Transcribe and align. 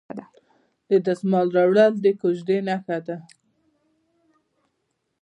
د 0.89 0.91
دسمال 1.07 1.47
راوړل 1.57 1.93
د 2.01 2.05
کوژدې 2.21 2.57
نښه 2.67 2.97
ده. 3.07 3.17